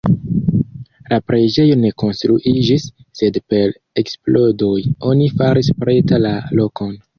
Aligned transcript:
La 1.11 1.19
preĝejo 1.31 1.75
ne 1.81 1.91
konstruiĝis, 2.03 2.87
sed 3.21 3.39
per 3.55 3.77
eksplodoj 4.05 4.75
oni 5.13 5.31
faris 5.39 5.73
preta 5.85 6.23
la 6.27 6.37
lokon. 6.63 6.95